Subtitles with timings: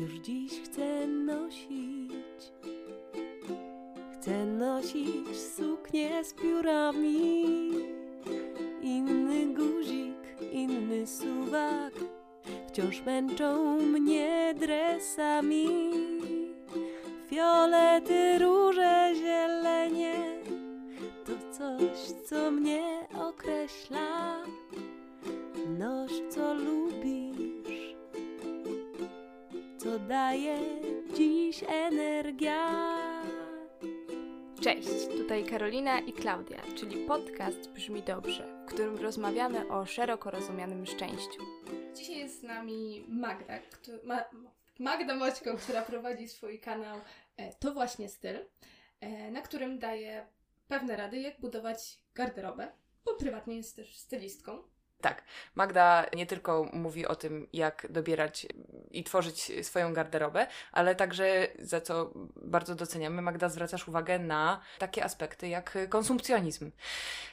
[0.00, 2.52] już dziś chcę nosić.
[4.12, 7.70] Chcę nosić suknię z piórami,
[8.82, 11.92] inny guzik, inny suwak,
[12.68, 15.90] wciąż męczą mnie dresami.
[17.26, 20.14] Fiolety, róże, zielenie,
[21.24, 21.98] to coś,
[22.28, 22.93] co mnie
[30.14, 30.58] daje
[31.16, 32.68] dziś energia.
[34.60, 40.86] Cześć, tutaj Karolina i Klaudia, czyli podcast Brzmi Dobrze, w którym rozmawiamy o szeroko rozumianym
[40.86, 41.42] szczęściu.
[41.96, 43.58] Dzisiaj jest z nami Magda,
[44.04, 44.24] Ma-
[44.78, 47.00] Magda Moćko, która prowadzi swój kanał
[47.36, 48.36] e, To Właśnie Styl,
[49.00, 50.26] e, na którym daje
[50.68, 52.72] pewne rady, jak budować garderobę,
[53.04, 54.62] bo prywatnie jest też stylistką.
[55.04, 55.22] Tak,
[55.54, 58.46] Magda nie tylko mówi o tym, jak dobierać
[58.90, 65.04] i tworzyć swoją garderobę, ale także, za co bardzo doceniamy, Magda zwracasz uwagę na takie
[65.04, 66.70] aspekty jak konsumpcjonizm.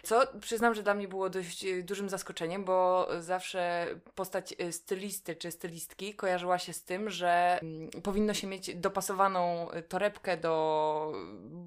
[0.03, 6.15] Co przyznam, że dla mnie było dość dużym zaskoczeniem, bo zawsze postać stylisty czy stylistki
[6.15, 11.13] kojarzyła się z tym, że mm, powinno się mieć dopasowaną torebkę do,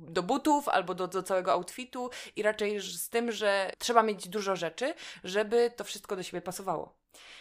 [0.09, 4.57] do butów albo do, do całego outfitu i raczej z tym, że trzeba mieć dużo
[4.57, 6.99] rzeczy, żeby to wszystko do siebie pasowało.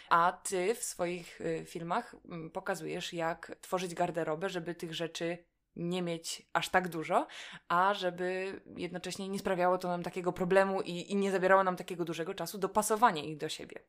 [0.08, 5.38] A ty w swoich y, filmach mm, pokazujesz, jak tworzyć garderobę, żeby tych rzeczy
[5.76, 7.26] nie mieć aż tak dużo,
[7.68, 12.04] a żeby jednocześnie nie sprawiało to nam takiego problemu i, i nie zabierało nam takiego
[12.04, 13.80] dużego czasu dopasowania ich do siebie.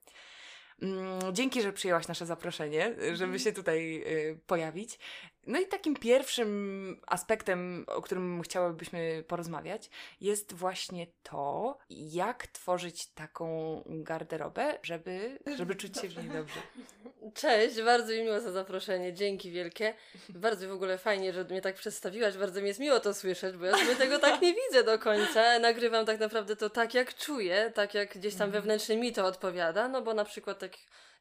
[0.82, 5.00] Mm, Dzięki, że przyjęłaś nasze zaproszenie, żeby się tutaj y, pojawić.
[5.48, 9.90] No i takim pierwszym aspektem, o którym chciałybyśmy porozmawiać,
[10.22, 16.60] jest właśnie to, jak tworzyć taką garderobę, żeby, żeby czuć się w niej dobrze.
[17.36, 19.94] Cześć, bardzo mi miło za zaproszenie, dzięki wielkie.
[20.30, 23.66] Bardzo w ogóle fajnie, że mnie tak przedstawiłaś, bardzo mi jest miło to słyszeć, bo
[23.66, 25.60] ja sobie tego tak nie widzę do końca.
[25.60, 29.88] Nagrywam tak naprawdę to tak, jak czuję, tak jak gdzieś tam wewnętrznie mi to odpowiada,
[29.88, 30.72] no bo na przykład tak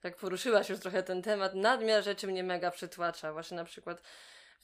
[0.04, 3.32] jak poruszyłaś już trochę ten temat, nadmiar rzeczy mnie mega przytłacza.
[3.32, 4.02] Właśnie na przykład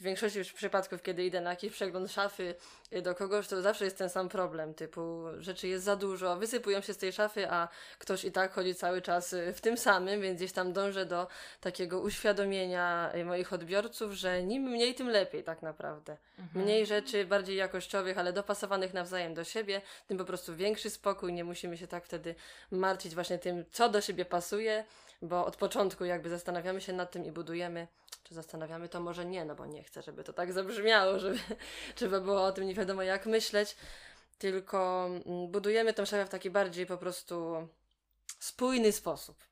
[0.01, 2.55] w większości przypadków, kiedy idę na jakiś przegląd szafy
[2.93, 6.81] y, do kogoś, to zawsze jest ten sam problem, typu rzeczy jest za dużo, wysypują
[6.81, 7.69] się z tej szafy, a
[7.99, 11.27] ktoś i tak chodzi cały czas y, w tym samym, więc gdzieś tam dążę do
[11.61, 16.17] takiego uświadomienia y, moich odbiorców, że nim mniej, tym lepiej tak naprawdę.
[16.55, 21.45] Mniej rzeczy, bardziej jakościowych, ale dopasowanych nawzajem do siebie, tym po prostu większy spokój, nie
[21.45, 22.35] musimy się tak wtedy
[22.71, 24.85] martwić właśnie tym, co do siebie pasuje,
[25.23, 27.89] bo od początku jakby zastanawiamy się nad tym i budujemy,
[28.25, 31.39] czy zastanawiamy to może nie, no bo nie chcę, żeby to tak zabrzmiało, żeby,
[32.01, 33.77] żeby było o tym nie wiadomo jak myśleć,
[34.39, 37.69] tylko mm, budujemy tą szafę w taki bardziej po prostu
[38.39, 39.50] spójny sposób.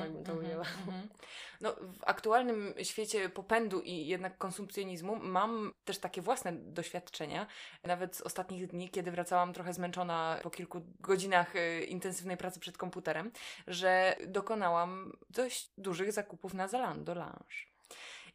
[0.00, 0.64] Tak bym to ujęła.
[0.86, 1.08] mhm.
[1.60, 7.46] No, w aktualnym świecie popędu i jednak konsumpcjonizmu mam też takie własne doświadczenia.
[7.84, 12.78] Nawet z ostatnich dni, kiedy wracałam trochę zmęczona po kilku godzinach e, intensywnej pracy przed
[12.78, 13.32] komputerem,
[13.66, 17.66] że dokonałam dość dużych zakupów na Zalando Lounge.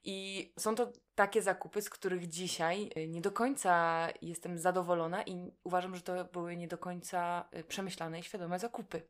[0.03, 5.51] I są to takie zakupy, z których dzisiaj y, nie do końca jestem zadowolona i
[5.63, 9.01] uważam, że to były nie do końca y, przemyślane i świadome zakupy.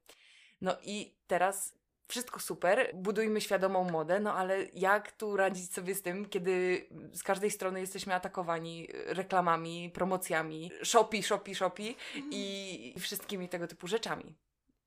[0.61, 1.80] No i teraz
[2.11, 7.23] wszystko super, budujmy świadomą modę, no ale jak tu radzić sobie z tym, kiedy z
[7.23, 11.95] każdej strony jesteśmy atakowani y, reklamami, promocjami, shopi, shopi, shopi
[12.31, 14.35] i wszystkimi tego typu rzeczami.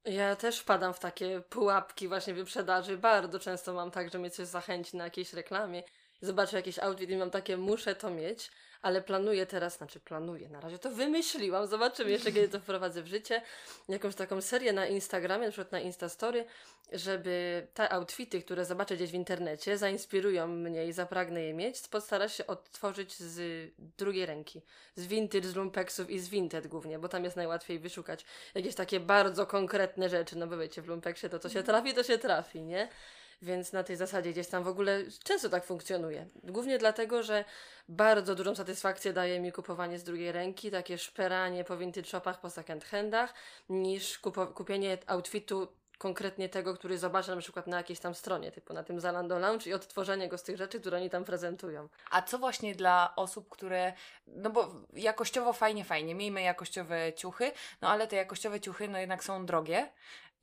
[0.05, 2.99] Ja też wpadam w takie pułapki właśnie wyprzedaży.
[2.99, 5.83] Bardzo często mam tak, że mnie coś zachęci na jakiejś reklamie.
[6.21, 8.51] Zobaczę jakiś outfit i mam takie, muszę to mieć,
[8.85, 13.07] ale planuję teraz, znaczy planuję, na razie to wymyśliłam, zobaczymy jeszcze kiedy to wprowadzę w
[13.07, 13.43] życie,
[13.89, 16.45] jakąś taką serię na Instagramie, na przykład na Instastory,
[16.93, 22.29] żeby te outfity, które zobaczę gdzieś w internecie, zainspirują mnie i zapragnę je mieć, postaram
[22.29, 24.63] się odtworzyć z drugiej ręki,
[24.97, 28.25] z vintage, z lumpexów i z vinted głównie, bo tam jest najłatwiej wyszukać
[28.55, 32.03] jakieś takie bardzo konkretne rzeczy, no bo wiecie, w lumpeksie to co się trafi, to
[32.03, 32.89] się trafi, nie?
[33.43, 36.27] Więc na tej zasadzie gdzieś tam w ogóle często tak funkcjonuje.
[36.45, 37.45] Głównie dlatego, że
[37.89, 42.51] bardzo dużą satysfakcję daje mi kupowanie z drugiej ręki, takie szperanie po vintage shopach, po
[42.51, 43.35] second handach,
[43.69, 44.19] niż
[44.55, 49.01] kupienie outfitu konkretnie tego, który zobaczę na przykład na jakiejś tam stronie, typu na tym
[49.01, 51.89] Zalando Lounge i odtworzenie go z tych rzeczy, które oni tam prezentują.
[52.11, 53.93] A co właśnie dla osób, które,
[54.27, 57.53] no bo jakościowo fajnie, fajnie, miejmy jakościowe ciuchy,
[57.83, 59.91] no ale te jakościowe ciuchy no jednak są drogie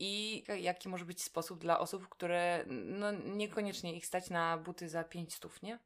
[0.02, 5.04] i jaki może być sposób dla osób, które no niekoniecznie ich stać na buty za
[5.04, 5.80] 500, nie?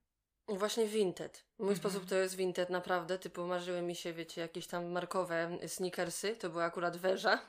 [0.47, 1.45] Właśnie Vinted.
[1.59, 1.77] Mój Mhm.
[1.77, 6.49] sposób to jest Vinted naprawdę, typu marzyły mi się, wiecie, jakieś tam markowe sneakersy, to
[6.49, 7.39] była akurat Weża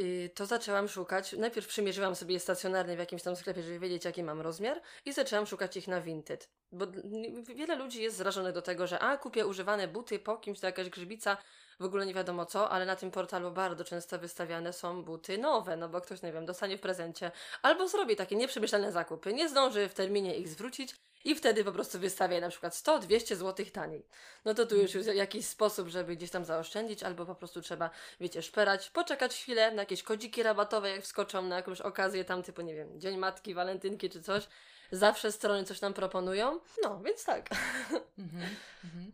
[0.00, 1.32] y, to zaczęłam szukać.
[1.32, 5.12] Najpierw przymierzyłam sobie je stacjonarnie w jakimś tam sklepie, żeby wiedzieć, jaki mam rozmiar, i
[5.12, 6.50] zaczęłam szukać ich na Vinted.
[6.72, 10.60] Bo n- wiele ludzi jest zrażonych do tego, że a kupię używane buty po kimś,
[10.60, 11.36] to jakaś grzybica,
[11.80, 15.76] w ogóle nie wiadomo co, ale na tym portalu bardzo często wystawiane są buty nowe,
[15.76, 17.30] no bo ktoś, nie wiem, dostanie w prezencie
[17.62, 21.98] albo zrobi takie nieprzemyślane zakupy, nie zdąży w terminie ich zwrócić i wtedy po prostu
[21.98, 24.06] wystawia je na przykład 100-200 zł taniej.
[24.44, 27.90] No to tu już jest jakiś sposób, żeby gdzieś tam zaoszczędzić, albo po prostu trzeba,
[28.20, 32.62] wiecie, szperać, poczekać chwilę na jakieś kodziki rabatowe, jak wskoczą na jakąś okazję tam typu,
[32.62, 34.48] nie wiem, Dzień Matki, Walentynki czy coś.
[34.90, 36.60] Zawsze strony coś nam proponują.
[36.82, 37.48] No, więc tak.
[38.18, 39.12] Mhm, mhm.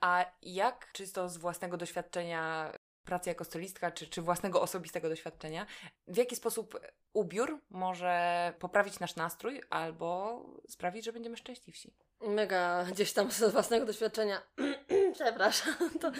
[0.00, 2.72] A jak czysto z własnego doświadczenia
[3.04, 5.66] pracy jako stylistka, czy, czy własnego osobistego doświadczenia,
[6.06, 6.80] w jaki sposób
[7.12, 11.94] ubiór może poprawić nasz nastrój albo sprawić, że będziemy szczęśliwsi?
[12.20, 14.42] Mega gdzieś tam z własnego doświadczenia,
[15.14, 16.12] przepraszam, to,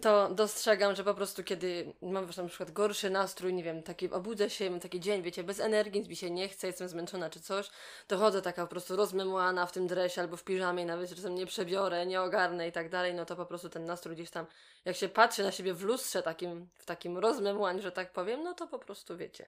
[0.00, 4.50] to dostrzegam, że po prostu kiedy mam na przykład gorszy nastrój, nie wiem, taki obudzę
[4.50, 7.40] się, mam taki dzień, wiecie, bez energii, nic mi się nie chce, jestem zmęczona czy
[7.40, 7.70] coś,
[8.06, 11.46] to chodzę taka po prostu rozmemłana w tym dresie albo w piżamie, nawet czasem nie
[11.46, 14.46] przebiorę, nie ogarnę i tak dalej, no to po prostu ten nastrój gdzieś tam,
[14.84, 18.54] jak się patrzy na siebie w lustrze takim, w takim rozmemłaniu, że tak powiem, no
[18.54, 19.46] to po prostu wiecie.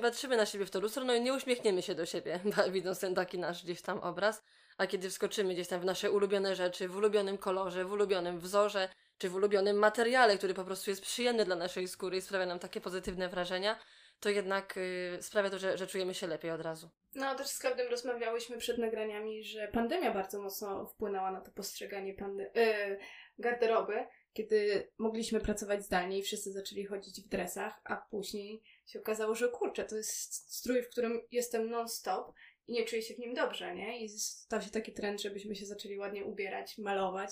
[0.00, 2.40] Patrzymy na siebie w to lustro, no i nie uśmiechniemy się do siebie,
[2.72, 4.42] widząc ten taki nasz gdzieś tam obraz.
[4.78, 8.88] A kiedy wskoczymy gdzieś tam w nasze ulubione rzeczy, w ulubionym kolorze, w ulubionym wzorze,
[9.18, 12.58] czy w ulubionym materiale, który po prostu jest przyjemny dla naszej skóry i sprawia nam
[12.58, 13.78] takie pozytywne wrażenia,
[14.20, 16.90] to jednak y, sprawia to, że, że czujemy się lepiej od razu.
[17.14, 22.14] No, też z Klaudem rozmawiałyśmy przed nagraniami, że pandemia bardzo mocno wpłynęła na to postrzeganie
[22.14, 22.98] pande- yy,
[23.38, 29.34] garderoby, kiedy mogliśmy pracować zdalnie i wszyscy zaczęli chodzić w dresach, a później się okazało,
[29.34, 32.32] że kurczę, to jest strój, w którym jestem non-stop
[32.68, 34.00] i nie czuję się w nim dobrze, nie?
[34.04, 37.30] I stał się taki trend, żebyśmy się zaczęli ładnie ubierać, malować,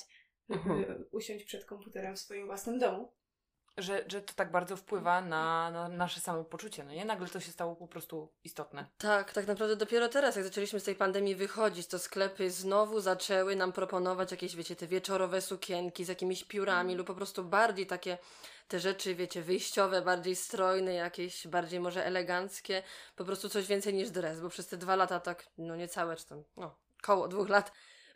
[0.48, 1.04] żeby Mhm.
[1.12, 3.12] usiąść przed komputerem w swoim własnym domu.
[3.76, 7.04] Że, że to tak bardzo wpływa na, na nasze samopoczucie, no nie?
[7.04, 8.86] Nagle to się stało po prostu istotne.
[8.98, 13.56] Tak, tak naprawdę dopiero teraz, jak zaczęliśmy z tej pandemii wychodzić, to sklepy znowu zaczęły
[13.56, 18.18] nam proponować jakieś, wiecie, te wieczorowe sukienki z jakimiś piórami lub po prostu bardziej takie
[18.68, 22.82] te rzeczy, wiecie, wyjściowe, bardziej strojne, jakieś bardziej może eleganckie,
[23.16, 26.26] po prostu coś więcej niż dres, bo przez te dwa lata tak, no niecałe, czy
[26.26, 27.72] tam, no, koło dwóch lat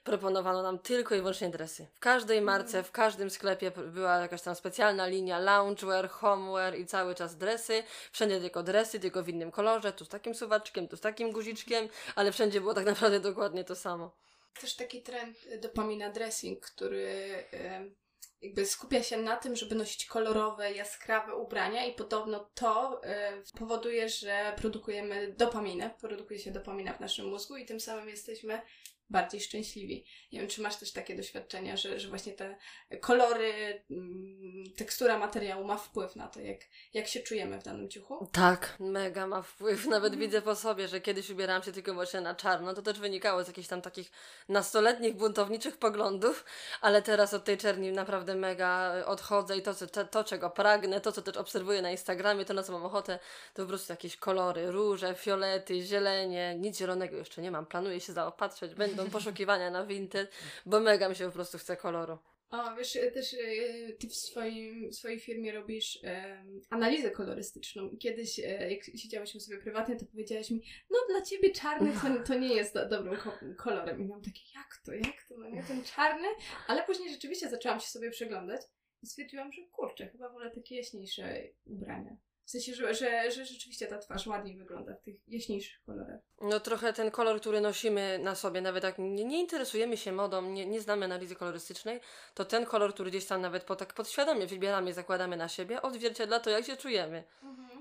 [0.06, 1.86] proponowano nam tylko i wyłącznie dresy.
[1.94, 7.14] W każdej marce, w każdym sklepie była jakaś tam specjalna linia loungewear, homeware i cały
[7.14, 7.82] czas dresy.
[8.12, 11.88] Wszędzie tylko dresy, tylko w innym kolorze, tu z takim suwaczkiem, tu z takim guziczkiem,
[12.14, 14.16] ale wszędzie było tak naprawdę dokładnie to samo.
[14.60, 17.94] Też taki trend y, dopamina dressing, który y,
[18.42, 24.08] jakby skupia się na tym, żeby nosić kolorowe, jaskrawe ubrania i podobno to y, powoduje,
[24.08, 28.62] że produkujemy dopaminę, produkuje się dopamina w naszym mózgu i tym samym jesteśmy
[29.10, 30.04] bardziej szczęśliwi.
[30.32, 32.56] Nie wiem, czy masz też takie doświadczenia, że, że właśnie te
[33.00, 36.60] kolory, mm, tekstura materiału ma wpływ na to, jak,
[36.94, 38.28] jak się czujemy w danym ciuchu?
[38.32, 39.86] Tak, mega ma wpływ.
[39.96, 42.74] Nawet widzę po sobie, że kiedyś ubierałam się tylko właśnie na czarno.
[42.74, 44.10] To też wynikało z jakichś tam takich
[44.48, 46.44] nastoletnich, buntowniczych poglądów,
[46.80, 51.00] ale teraz od tej czerni naprawdę mega odchodzę i to, co, to, to czego pragnę,
[51.00, 53.18] to, co też obserwuję na Instagramie, to na co mam ochotę,
[53.54, 56.56] to po prostu jakieś kolory, róże, fiolety, zielenie.
[56.58, 57.66] Nic zielonego jeszcze nie mam.
[57.66, 58.74] Planuję się zaopatrzeć.
[58.96, 60.30] Będą poszukiwania na Vinted,
[60.66, 62.18] bo mega mi się po prostu chce koloru.
[62.50, 68.38] O, wiesz, y, też y, ty w swoim, swojej firmie robisz em, analizę kolorystyczną kiedyś,
[68.38, 72.54] e, jak siedziałyśmy sobie prywatnie, to powiedziałaś mi, no dla ciebie czarny to, to nie
[72.54, 74.00] jest do, dobrym ko- kolorem.
[74.00, 76.28] I miałam takie, jak to, jak to, no nie, ten czarny?
[76.68, 78.60] Ale później rzeczywiście zaczęłam się sobie przeglądać
[79.02, 82.16] i stwierdziłam, że kurczę, chyba wolę takie jaśniejsze ubrania.
[82.46, 86.20] W sensie, że, że, że rzeczywiście ta twarz ładniej wygląda w tych jaśniejszych kolorach.
[86.40, 90.42] No trochę ten kolor, który nosimy na sobie, nawet jak nie, nie interesujemy się modą,
[90.42, 92.00] nie, nie znamy analizy kolorystycznej,
[92.34, 96.40] to ten kolor, który gdzieś tam nawet po, tak podświadomie wybieramy, zakładamy na siebie, odzwierciedla
[96.40, 97.24] to, jak się czujemy.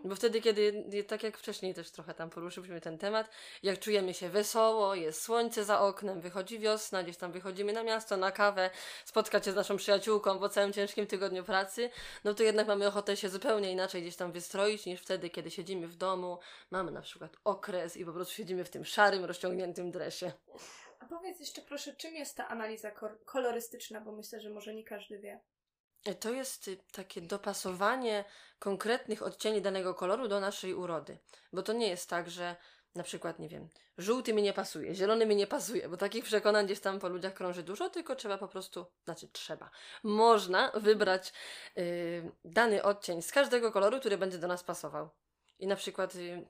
[0.05, 3.29] Bo wtedy, kiedy, tak jak wcześniej też trochę tam poruszyliśmy ten temat,
[3.63, 8.17] jak czujemy się wesoło, jest słońce za oknem, wychodzi wiosna, gdzieś tam wychodzimy na miasto,
[8.17, 8.69] na kawę,
[9.05, 11.89] spotkać się z naszą przyjaciółką po całym ciężkim tygodniu pracy,
[12.23, 15.87] no to jednak mamy ochotę się zupełnie inaczej gdzieś tam wystroić niż wtedy, kiedy siedzimy
[15.87, 16.39] w domu,
[16.71, 20.31] mamy na przykład okres i po prostu siedzimy w tym szarym, rozciągniętym dresie.
[20.99, 22.91] A powiedz jeszcze proszę, czym jest ta analiza
[23.25, 25.39] kolorystyczna, bo myślę, że może nie każdy wie.
[26.13, 28.23] To jest y, takie dopasowanie
[28.59, 31.17] konkretnych odcieni danego koloru do naszej urody.
[31.53, 32.55] Bo to nie jest tak, że
[32.95, 36.65] na przykład, nie wiem, żółty mi nie pasuje, zielony mi nie pasuje, bo takich przekonań
[36.65, 39.69] gdzieś tam po ludziach krąży dużo, tylko trzeba po prostu, znaczy trzeba,
[40.03, 41.33] można wybrać
[41.77, 45.09] y, dany odcień z każdego koloru, który będzie do nas pasował.
[45.59, 46.45] I na przykład y,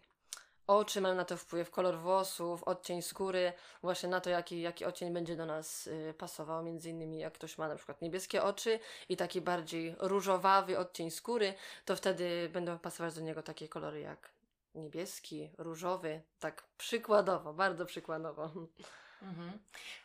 [0.67, 5.13] oczy mają na to wpływ, kolor włosów, odcień skóry, właśnie na to, jaki, jaki odcień
[5.13, 6.63] będzie do nas y, pasował.
[6.63, 8.79] Między innymi, jak ktoś ma na przykład niebieskie oczy
[9.10, 11.53] i taki bardziej różowawy odcień skóry,
[11.86, 14.29] to wtedy będą pasować do niego takie kolory jak
[14.75, 18.50] niebieski, różowy, tak przykładowo, bardzo przykładowo.
[19.25, 19.60] Mhm.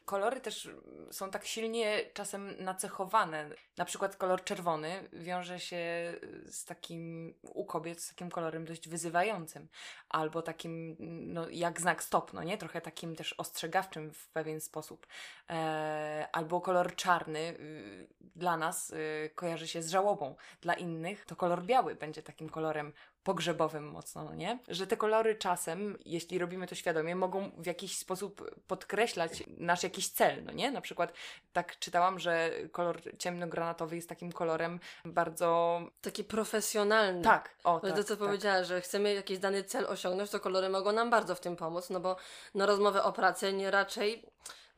[0.05, 3.51] Kolory też mm, są tak silnie czasem nacechowane.
[3.77, 6.15] Na przykład kolor czerwony wiąże się
[6.47, 9.69] z takim u kobiet z takim kolorem dość wyzywającym,
[10.09, 10.97] albo takim
[11.35, 12.59] no, jak znak stop, no nie?
[12.59, 15.07] Trochę takim też ostrzegawczym w pewien sposób.
[15.51, 21.37] E, albo kolor czarny y, dla nas y, kojarzy się z żałobą, dla innych to
[21.37, 22.93] kolor biały będzie takim kolorem
[23.31, 24.59] pogrzebowym mocno, no nie?
[24.69, 30.09] Że te kolory czasem, jeśli robimy to świadomie, mogą w jakiś sposób podkreślać nasz jakiś
[30.09, 30.71] cel, no nie?
[30.71, 31.13] Na przykład
[31.53, 35.81] tak czytałam, że kolor ciemnogranatowy jest takim kolorem bardzo...
[36.01, 37.23] Taki profesjonalny.
[37.23, 38.19] Tak, o tak, to co tak.
[38.19, 41.91] powiedziała, że chcemy jakiś dany cel osiągnąć, to kolory mogą nam bardzo w tym pomóc,
[41.91, 42.17] no bo
[42.55, 44.23] na rozmowę o pracę nie raczej,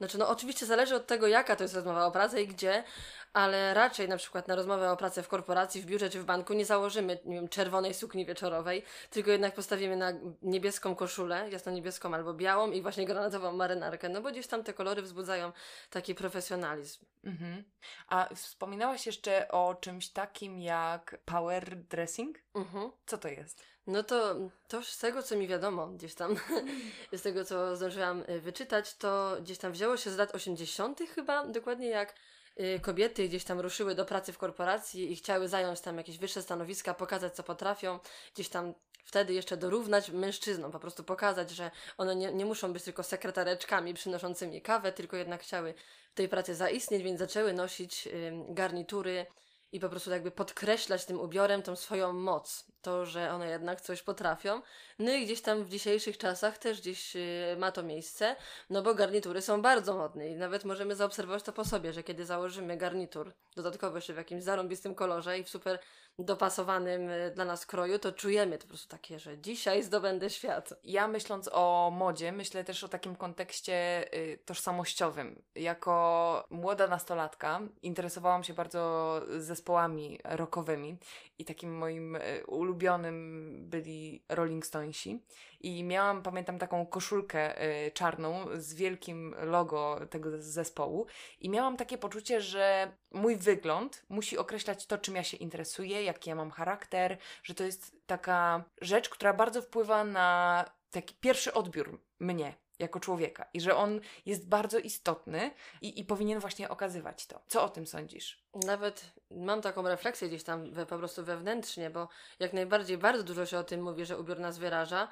[0.03, 2.85] znaczy no oczywiście zależy od tego, jaka to jest rozmowa o pracę i gdzie,
[3.33, 6.53] ale raczej na przykład na rozmowę o pracę w korporacji, w biurze czy w banku
[6.55, 12.35] nie założymy, nie wiem, czerwonej sukni wieczorowej, tylko jednak postawimy na niebieską koszulę, jasno-niebieską albo
[12.35, 15.53] białą i właśnie granatową marynarkę, no bo gdzieś tam te kolory wzbudzają
[15.91, 17.05] taki profesjonalizm.
[17.25, 17.65] Mhm.
[18.09, 22.39] A wspominałaś jeszcze o czymś takim jak power dressing?
[22.55, 22.91] Mhm.
[23.07, 23.72] Co to jest?
[23.87, 24.35] No to,
[24.69, 26.37] to z tego, co mi wiadomo, gdzieś tam,
[27.13, 31.01] z tego, co zdążyłam y, wyczytać, to gdzieś tam wzięło się z lat 80.
[31.15, 32.15] chyba, dokładnie jak
[32.61, 36.43] y, kobiety gdzieś tam ruszyły do pracy w korporacji i chciały zająć tam jakieś wyższe
[36.43, 37.99] stanowiska, pokazać, co potrafią,
[38.35, 38.75] gdzieś tam
[39.05, 43.95] wtedy jeszcze dorównać mężczyznom, po prostu pokazać, że one nie, nie muszą być tylko sekretareczkami
[43.95, 45.75] przynoszącymi kawę, tylko jednak chciały
[46.13, 48.09] w tej pracy zaistnieć, więc zaczęły nosić
[48.49, 49.27] garnitury
[49.73, 54.03] i po prostu jakby podkreślać tym ubiorem tą swoją moc, to, że one jednak coś
[54.03, 54.63] potrafią.
[54.99, 58.37] No i gdzieś tam w dzisiejszych czasach też gdzieś yy, ma to miejsce,
[58.71, 62.27] no bo garnitury są bardzo modne i nawet możemy zaobserwować to po sobie, że kiedy
[62.27, 65.79] założymy garnitur, dodatkowo jeszcze w jakimś zarąbistym kolorze i w super
[66.19, 70.75] dopasowanym yy, dla nas kroju, to czujemy to po prostu takie, że dzisiaj zdobędę świat.
[70.85, 75.43] Ja myśląc o modzie, myślę też o takim kontekście y, tożsamościowym.
[75.55, 80.97] Jako młoda nastolatka interesowałam się bardzo zespołami rockowymi
[81.39, 85.23] i takim moim y, ulubionym byli Rolling Stonesi.
[85.61, 91.07] I miałam, pamiętam, taką koszulkę y, czarną z wielkim logo tego zespołu.
[91.41, 96.31] I miałam takie poczucie, że mój wygląd musi określać to, czym ja się interesuję, jaki
[96.31, 102.01] ja mam charakter, że to jest taka rzecz, która bardzo wpływa na taki pierwszy odbiór
[102.21, 105.51] mnie jako człowieka i że on jest bardzo istotny
[105.83, 107.41] i, i powinien właśnie okazywać to.
[107.49, 108.43] Co o tym sądzisz?
[108.55, 113.47] Nawet mam taką refleksję gdzieś tam we, po prostu wewnętrznie, bo jak najbardziej bardzo dużo
[113.47, 115.09] się o tym mówi, że ubiór nas wyraża,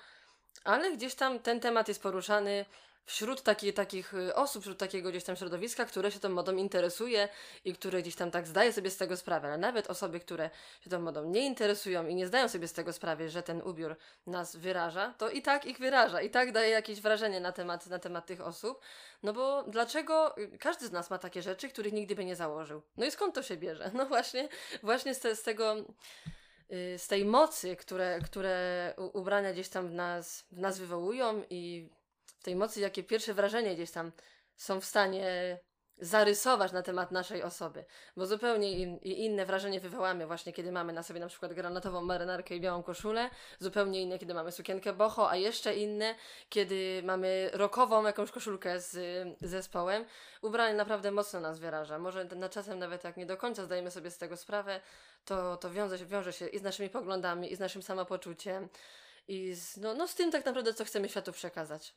[0.65, 2.65] ale gdzieś tam ten temat jest poruszany
[3.05, 7.29] wśród taki, takich y, osób, wśród takiego gdzieś tam środowiska, które się tą modą interesuje
[7.65, 10.91] i które gdzieś tam tak zdaje sobie z tego sprawę, ale nawet osoby, które się
[10.91, 14.57] tą modą nie interesują i nie zdają sobie z tego sprawy, że ten ubiór nas
[14.57, 18.27] wyraża, to i tak ich wyraża, i tak daje jakieś wrażenie na temat, na temat
[18.27, 18.81] tych osób,
[19.23, 22.83] no bo dlaczego y, każdy z nas ma takie rzeczy, których nigdy by nie założył?
[22.97, 23.91] No i skąd to się bierze?
[24.01, 24.49] No właśnie,
[24.83, 25.77] właśnie z, te, z tego
[26.73, 31.91] y, z tej mocy, które, które ubrania gdzieś tam w nas, w nas wywołują i
[32.43, 34.13] tej mocy, jakie pierwsze wrażenie gdzieś tam
[34.57, 35.59] są w stanie
[36.01, 37.85] zarysować na temat naszej osoby.
[38.17, 42.57] Bo zupełnie in, inne wrażenie wywołamy właśnie, kiedy mamy na sobie na przykład granatową marynarkę
[42.57, 46.15] i białą koszulę, zupełnie inne, kiedy mamy sukienkę boho, a jeszcze inne,
[46.49, 48.99] kiedy mamy rockową jakąś koszulkę z
[49.41, 50.05] zespołem.
[50.43, 51.99] Ubranie naprawdę mocno nas wyraża.
[51.99, 54.81] Może na czasem nawet jak nie do końca zdajemy sobie z tego sprawę,
[55.25, 58.69] to, to wiąże, się, wiąże się i z naszymi poglądami, i z naszym samopoczuciem,
[59.31, 61.95] i z, no, no z tym tak naprawdę, co chcemy światu przekazać.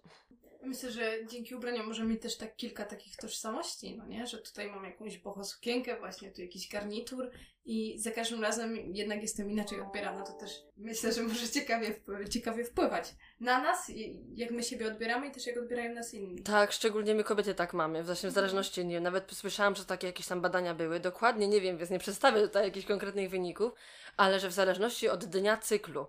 [0.64, 4.28] Myślę, że dzięki ubraniom możemy mieć też tak kilka takich tożsamości, no nie?
[4.28, 7.32] Że tutaj mam jakąś boho sukienkę, właśnie tu jakiś garnitur
[7.66, 10.24] i za każdym razem jednak jestem inaczej odbierana.
[10.24, 11.96] To też myślę, że może ciekawie,
[12.30, 13.92] ciekawie wpływać na nas,
[14.34, 16.44] jak my siebie odbieramy i też jak odbierają nas inni.
[16.44, 18.04] Tak, szczególnie my kobiety tak mamy.
[18.04, 21.00] Właśnie w zależności, nie wiem, nawet słyszałam, że takie jakieś tam badania były.
[21.00, 23.74] Dokładnie nie wiem, więc nie przedstawię tutaj jakichś konkretnych wyników,
[24.18, 26.08] ale że w zależności od dnia cyklu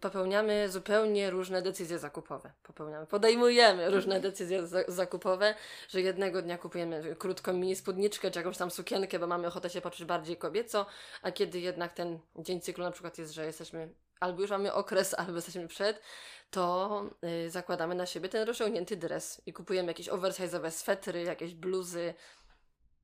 [0.00, 2.52] popełniamy zupełnie różne decyzje zakupowe.
[2.62, 5.54] Popełniamy, podejmujemy różne decyzje za zakupowe,
[5.88, 9.80] że jednego dnia kupujemy krótką mini spódniczkę czy jakąś tam sukienkę, bo mamy ochotę się
[9.80, 10.86] poczuć bardziej kobieco,
[11.22, 15.14] a kiedy jednak ten dzień cyklu na przykład jest, że jesteśmy albo już mamy okres,
[15.18, 16.02] albo jesteśmy przed,
[16.50, 17.04] to
[17.46, 22.14] y, zakładamy na siebie ten rozciągnięty dres i kupujemy jakieś oversize'owe swetry, jakieś bluzy.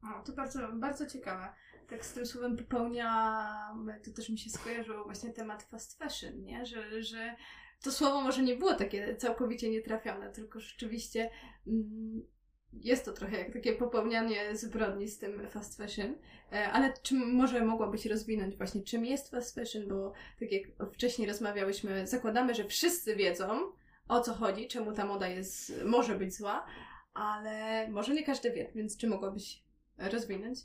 [0.03, 1.55] O, to bardzo, bardzo ciekawe.
[1.91, 6.67] Tak z tym słowem popełniamy, to też mi się skojarzył właśnie temat fast fashion, nie?
[6.67, 7.37] Że, że
[7.83, 11.31] to słowo może nie było takie całkowicie nietrafione, tylko rzeczywiście
[11.67, 12.23] mm,
[12.73, 16.15] jest to trochę jak takie popełnianie zbrodni z tym fast fashion.
[16.53, 21.29] E, ale czym może mogłabyś rozwinąć właśnie, czym jest fast fashion, bo tak jak wcześniej
[21.29, 23.73] rozmawiałyśmy, zakładamy, że wszyscy wiedzą
[24.09, 26.67] o co chodzi, czemu ta moda jest, może być zła,
[27.15, 29.63] ale może nie każdy wie, więc czy mogłabyś
[29.99, 30.59] rozwinąć?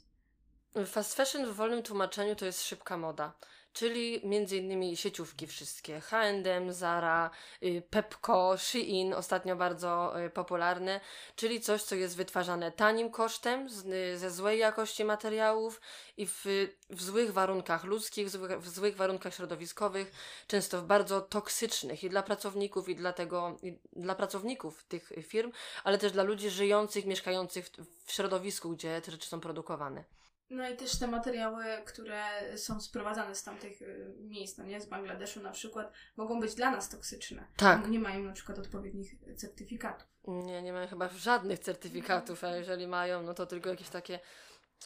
[0.84, 3.34] Fast fashion w wolnym tłumaczeniu to jest szybka moda,
[3.74, 4.26] czyli
[4.58, 6.00] innymi sieciówki wszystkie.
[6.00, 7.30] H&M, Zara,
[7.64, 11.00] y, Pepco, Shein, ostatnio bardzo y, popularne,
[11.36, 13.68] czyli coś, co jest wytwarzane tanim kosztem,
[14.14, 15.82] y, ze złej jakości materiałów
[16.18, 16.46] i w,
[16.90, 18.28] w złych warunkach ludzkich,
[18.60, 20.12] w złych, warunkach środowiskowych,
[20.48, 25.52] często w bardzo toksycznych i dla pracowników, i dla tego, i dla pracowników tych firm,
[25.84, 27.70] ale też dla ludzi żyjących, mieszkających
[28.06, 30.04] w środowisku, gdzie te rzeczy są produkowane.
[30.50, 32.24] No i też te materiały, które
[32.58, 36.72] są sprowadzane z tamtych y, miejsc, no nie, z Bangladeszu na przykład, mogą być dla
[36.72, 37.48] nas toksyczne.
[37.58, 37.88] Tak.
[37.88, 40.08] Nie mają na przykład odpowiednich certyfikatów.
[40.28, 44.20] Nie, nie mają chyba żadnych certyfikatów, a jeżeli mają, no to tylko jakieś takie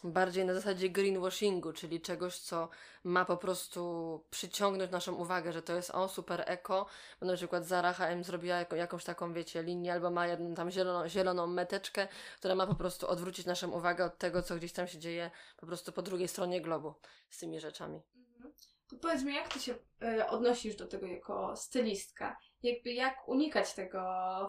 [0.04, 2.70] bardziej na zasadzie greenwashingu, czyli czegoś, co
[3.04, 6.86] ma po prostu przyciągnąć naszą uwagę, że to jest o super eko,
[7.20, 11.08] bo na przykład Zara H&M zrobiła jakąś taką, wiecie, linię albo ma jedną tam zieloną,
[11.08, 15.00] zieloną meteczkę, która ma po prostu odwrócić naszą uwagę od tego, co gdzieś tam się
[15.00, 16.94] dzieje po prostu po drugiej stronie globu
[17.30, 18.02] z tymi rzeczami.
[18.36, 18.54] Mhm.
[18.90, 22.38] To powiedz mi, jak ty się y, odnosisz do tego jako stylistka?
[22.64, 24.02] Jakby jak unikać tego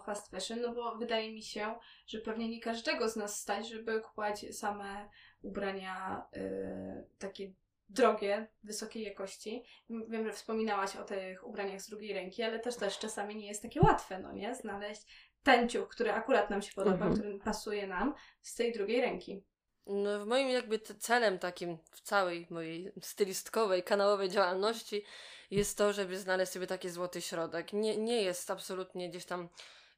[0.07, 0.61] fast fashion?
[0.61, 1.75] No bo wydaje mi się,
[2.07, 5.09] że pewnie nie każdego z nas stać, żeby kupować same
[5.43, 7.53] ubrania y, takie
[7.89, 9.65] drogie, wysokiej jakości.
[9.91, 13.63] Wiem, że wspominałaś o tych ubraniach z drugiej ręki, ale też też czasami nie jest
[13.63, 14.55] takie łatwe, no nie?
[14.55, 17.15] Znaleźć ten ciuch, który akurat nam się podoba, mhm.
[17.15, 19.43] który pasuje nam z tej drugiej ręki.
[19.87, 25.05] No, w moim jakby celem takim w całej mojej stylistkowej, kanałowej działalności
[25.51, 27.73] jest to, żeby znaleźć sobie taki złoty środek.
[27.73, 29.49] Nie, nie jest absolutnie gdzieś tam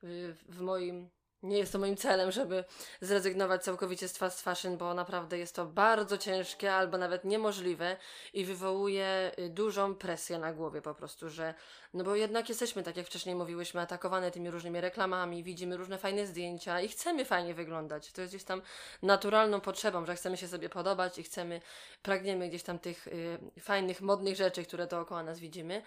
[0.02, 1.10] w, w moim
[1.42, 2.64] nie jest to moim celem, żeby
[3.00, 7.96] zrezygnować całkowicie z fast fashion, bo naprawdę jest to bardzo ciężkie albo nawet niemożliwe
[8.34, 11.54] i wywołuje y, dużą presję na głowie po prostu, że
[11.94, 16.26] no bo jednak jesteśmy, tak jak wcześniej mówiłyśmy, atakowane tymi różnymi reklamami, widzimy różne fajne
[16.26, 18.12] zdjęcia i chcemy fajnie wyglądać.
[18.12, 18.62] To jest gdzieś tam
[19.02, 21.60] naturalną potrzebą, że chcemy się sobie podobać i chcemy,
[22.02, 25.82] pragniemy gdzieś tam tych y, fajnych, modnych rzeczy, które dookoła nas widzimy.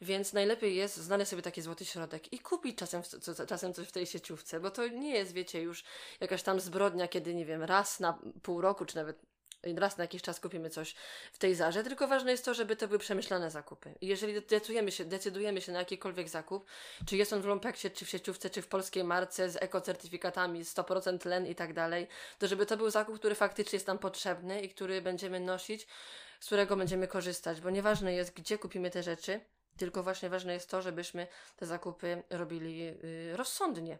[0.00, 3.02] Więc najlepiej jest znaleźć sobie taki złoty środek i kupić czasem,
[3.48, 5.84] czasem coś w tej sieciówce, bo to nie jest, wiecie, już
[6.20, 9.22] jakaś tam zbrodnia, kiedy, nie wiem, raz na pół roku, czy nawet
[9.62, 10.94] raz na jakiś czas kupimy coś
[11.32, 13.94] w tej zarze, tylko ważne jest to, żeby to były przemyślane zakupy.
[14.00, 16.66] I jeżeli decydujemy się, decydujemy się na jakikolwiek zakup,
[17.06, 21.26] czy jest on w lumpeksie, czy w sieciówce, czy w polskiej marce z ekocertyfikatami 100%
[21.26, 22.08] len i tak dalej,
[22.38, 25.86] to żeby to był zakup, który faktycznie jest nam potrzebny i który będziemy nosić,
[26.40, 29.40] z którego będziemy korzystać, bo nieważne jest, gdzie kupimy te rzeczy,
[29.80, 33.98] tylko właśnie ważne jest to, żebyśmy te zakupy robili y, rozsądnie.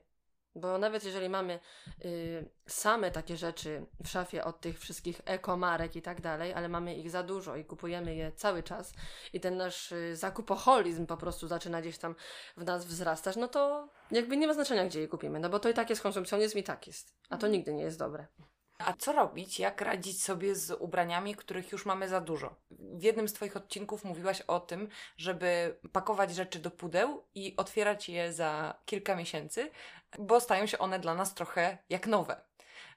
[0.55, 1.61] Bo nawet jeżeli mamy
[2.05, 6.95] y, same takie rzeczy w szafie od tych wszystkich ekomarek i tak dalej, ale mamy
[6.95, 8.93] ich za dużo i kupujemy je cały czas
[9.33, 12.15] i ten nasz y, zakupoholizm po prostu zaczyna gdzieś tam
[12.57, 15.69] w nas wzrastać, no to jakby nie ma znaczenia, gdzie je kupimy, no bo to
[15.69, 17.15] i tak jest konsumpcjonizm i tak jest.
[17.25, 17.53] A to mhm.
[17.53, 18.27] nigdy nie jest dobre.
[18.85, 19.59] A co robić?
[19.59, 22.55] Jak radzić sobie z ubraniami, których już mamy za dużo?
[22.71, 28.09] W jednym z Twoich odcinków mówiłaś o tym, żeby pakować rzeczy do pudeł i otwierać
[28.09, 29.71] je za kilka miesięcy,
[30.19, 32.41] bo stają się one dla nas trochę jak nowe.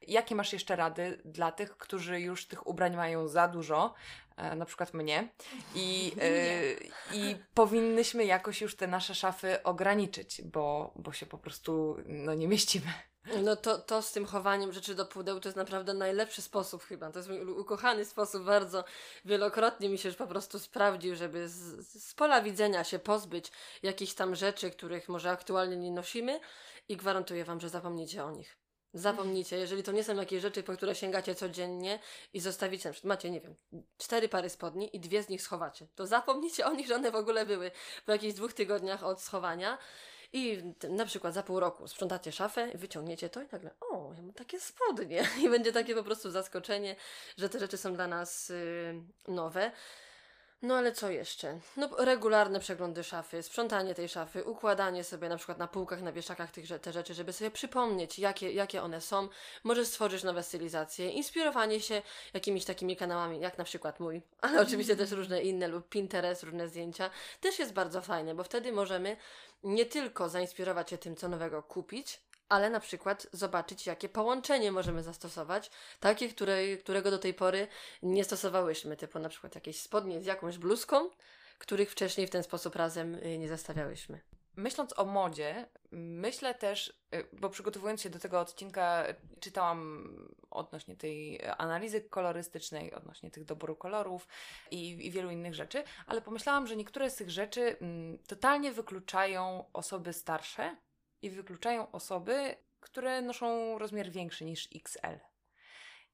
[0.08, 3.93] Jakie masz jeszcze rady dla tych, którzy już tych ubrań mają za dużo,
[4.38, 5.30] e, na przykład mnie,
[5.76, 11.98] i, e, i powinnyśmy jakoś już te nasze szafy ograniczyć, bo, bo się po prostu
[12.06, 12.93] no, nie mieścimy.
[13.44, 17.12] No to, to z tym chowaniem rzeczy do pudeł to jest naprawdę najlepszy sposób chyba.
[17.12, 18.84] To jest mój ukochany sposób, bardzo
[19.26, 23.52] wielokrotnie mi się już po prostu sprawdził, żeby z, z pola widzenia się pozbyć
[23.84, 26.40] jakichś tam rzeczy, których może aktualnie nie nosimy
[26.90, 28.58] i gwarantuję Wam, że zapomnicie o nich.
[28.94, 32.00] Zapomnijcie, jeżeli to nie są jakieś rzeczy, po które sięgacie codziennie
[32.34, 33.56] i zostawicie, na przykład macie, nie wiem,
[33.98, 37.16] cztery pary spodni i dwie z nich schowacie, to zapomnijcie o nich, że one w
[37.16, 37.72] ogóle były
[38.06, 39.78] po jakichś dwóch tygodniach od schowania
[40.34, 44.34] i na przykład za pół roku sprzątacie szafę, wyciągniecie to i nagle, o, ja mam
[44.34, 45.28] takie spodnie.
[45.43, 46.96] I będzie takie po prostu zaskoczenie,
[47.38, 49.72] że te rzeczy są dla nas yy, nowe.
[50.63, 51.60] No ale co jeszcze?
[51.78, 56.52] No regularne przeglądy szafy, sprzątanie tej szafy, układanie sobie na przykład na półkach, na wieszakach
[56.52, 59.30] tych, te rzeczy, żeby sobie przypomnieć, jakie, jakie one są.
[59.63, 62.02] Może stworzyć nowe stylizacje, inspirowanie się
[62.34, 66.67] jakimiś takimi kanałami, jak na przykład mój, ale oczywiście też różne inne lub Pinterest, różne
[66.67, 67.10] zdjęcia,
[67.41, 69.17] też jest bardzo fajne, bo wtedy możemy
[69.63, 75.04] nie tylko zainspirować się tym, co nowego kupić, ale na przykład zobaczyć, jakie połączenie możemy
[75.04, 77.67] zastosować, takie, które, którego do tej pory
[78.04, 81.10] nie stosowałyśmy, typu na przykład jakieś spodnie z jakąś bluzką,
[81.60, 84.19] których wcześniej w ten sposób razem y, nie zestawiałyśmy.
[84.56, 89.06] Myśląc o modzie, myślę też, y, bo przygotowując się do tego odcinka,
[89.39, 90.10] czytałam
[90.50, 94.28] odnośnie tej analizy kolorystycznej, odnośnie tych doboru kolorów
[94.72, 99.66] i, i wielu innych rzeczy, ale pomyślałam, że niektóre z tych rzeczy mm, totalnie wykluczają
[99.74, 100.76] osoby starsze
[101.22, 105.33] i wykluczają osoby, które noszą rozmiar większy niż XL.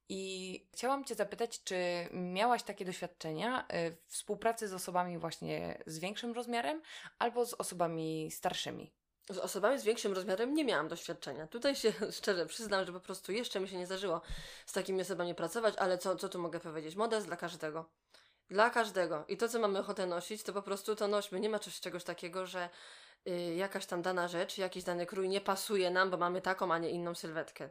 [0.10, 1.76] I chciałam Cię zapytać, czy
[2.12, 6.82] miałaś takie doświadczenia y, w współpracy z osobami właśnie z większym rozmiarem
[7.20, 8.92] albo z osobami starszymi?
[9.30, 11.48] Z osobami z większym rozmiarem nie miałam doświadczenia.
[11.48, 14.22] Tutaj się szczerze przyznam, że po prostu jeszcze mi się nie zdarzyło
[14.66, 16.96] z takimi osobami pracować, ale co, co tu mogę powiedzieć?
[16.96, 17.90] Moda jest dla każdego.
[18.50, 19.26] Dla każdego.
[19.28, 21.40] I to, co mamy ochotę nosić, to po prostu to nośmy.
[21.40, 22.70] Nie ma czegoś, czegoś takiego, że
[23.56, 26.90] jakaś tam dana rzecz, jakiś dany krój nie pasuje nam, bo mamy taką, a nie
[26.90, 27.70] inną sylwetkę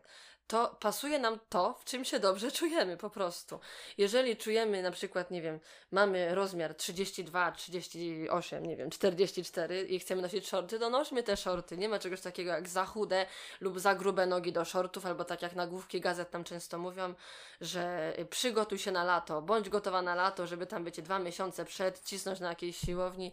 [0.49, 3.61] to pasuje nam to, w czym się dobrze czujemy po prostu.
[3.99, 10.23] Jeżeli czujemy na przykład, nie wiem, mamy rozmiar 32, 38, nie wiem, 44 i chcemy
[10.23, 11.77] nosić shorty, to nośmy te shorty.
[11.77, 13.27] Nie ma czegoś takiego jak za chude
[13.61, 17.15] lub za grube nogi do shortów, albo tak jak nagłówki gazet tam często mówią,
[17.61, 22.05] że przygotuj się na lato, bądź gotowa na lato, żeby tam być dwa miesiące przed,
[22.05, 23.33] cisnąć na jakiejś siłowni.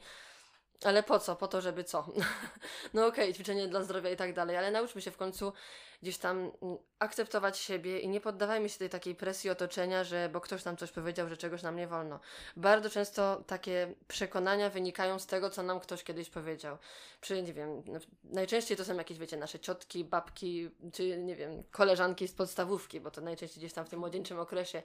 [0.83, 1.35] Ale po co?
[1.35, 2.05] Po to, żeby co?
[2.93, 5.53] no okej, okay, ćwiczenie dla zdrowia i tak dalej, ale nauczmy się w końcu
[6.01, 6.51] gdzieś tam
[6.99, 10.91] akceptować siebie i nie poddawajmy się tej takiej presji otoczenia, że bo ktoś nam coś
[10.91, 12.19] powiedział, że czegoś nam nie wolno.
[12.55, 16.77] Bardzo często takie przekonania wynikają z tego, co nam ktoś kiedyś powiedział.
[17.21, 21.63] Przy, nie wiem, no, najczęściej to są jakieś, wiecie, nasze ciotki, babki, czy nie wiem,
[21.71, 24.83] koleżanki z podstawówki, bo to najczęściej gdzieś tam w tym młodzieńczym okresie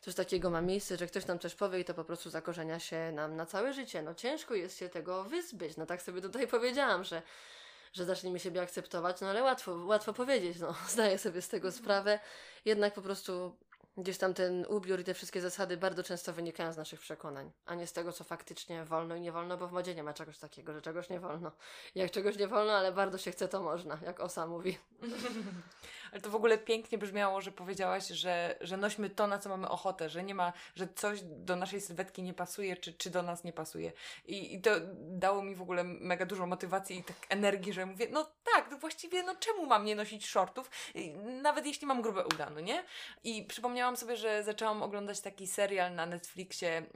[0.00, 3.12] coś takiego ma miejsce, że ktoś nam coś powie i to po prostu zakorzenia się
[3.12, 4.02] nam na całe życie.
[4.02, 5.76] No ciężko jest się tego wyzbyć.
[5.76, 7.22] No tak sobie tutaj powiedziałam, że
[7.92, 12.20] że zaczniemy siebie akceptować, no ale łatwo, łatwo powiedzieć, no, zdaję sobie z tego sprawę,
[12.64, 13.56] jednak po prostu
[13.96, 17.74] gdzieś tam ten ubiór i te wszystkie zasady bardzo często wynikają z naszych przekonań, a
[17.74, 20.38] nie z tego, co faktycznie wolno i nie wolno, bo w modzie nie ma czegoś
[20.38, 21.52] takiego, że czegoś nie wolno.
[21.94, 24.78] Jak czegoś nie wolno, ale bardzo się chce, to można, jak Osa mówi.
[26.12, 29.68] Ale to w ogóle pięknie brzmiało, że powiedziałaś, że, że nośmy to, na co mamy
[29.68, 33.44] ochotę, że nie ma, że coś do naszej sylwetki nie pasuje, czy, czy do nas
[33.44, 33.92] nie pasuje.
[34.26, 38.06] I, I to dało mi w ogóle mega dużo motywacji i tak energii, że mówię,
[38.10, 40.70] no tak, no właściwie, no czemu mam nie nosić shortów,
[41.42, 42.84] nawet jeśli mam grube uda, no nie?
[43.24, 46.86] I przypomniałam sobie, że zaczęłam oglądać taki serial na Netflixie mm,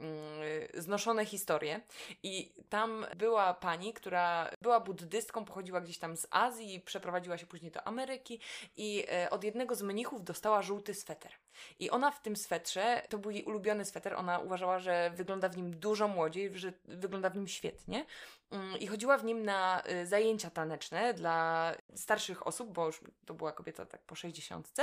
[0.73, 1.81] Znoszone historie
[2.23, 7.71] i tam była pani, która była buddystką, pochodziła gdzieś tam z Azji, przeprowadziła się później
[7.71, 8.39] do Ameryki
[8.77, 11.31] i od jednego z mnichów dostała żółty sweter.
[11.79, 15.57] I ona w tym swetrze, to był jej ulubiony sweter, ona uważała, że wygląda w
[15.57, 18.05] nim dużo młodziej, że wygląda w nim świetnie.
[18.51, 23.33] Mm, I chodziła w nim na e, zajęcia taneczne dla starszych osób, bo już to
[23.33, 24.73] była kobieta tak po 60.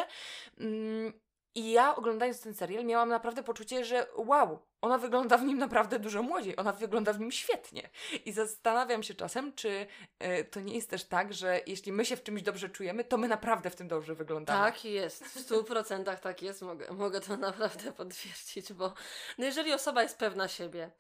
[1.55, 5.99] I ja oglądając ten serial miałam naprawdę poczucie, że wow, ona wygląda w nim naprawdę
[5.99, 7.91] dużo młodziej, ona wygląda w nim świetnie.
[8.25, 9.87] I zastanawiam się czasem, czy
[10.23, 13.17] y, to nie jest też tak, że jeśli my się w czymś dobrze czujemy, to
[13.17, 14.71] my naprawdę w tym dobrze wyglądamy.
[14.71, 18.93] Tak jest, w stu procentach tak jest, mogę, mogę to naprawdę potwierdzić, bo
[19.39, 20.91] no jeżeli osoba jest pewna siebie,